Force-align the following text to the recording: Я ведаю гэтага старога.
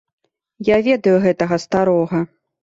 Я 0.69 0.77
ведаю 0.87 1.13
гэтага 1.27 1.61
старога. 1.65 2.25